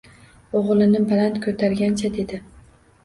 [0.61, 2.41] Oʻgʻlini baland koʻtargancha dedi.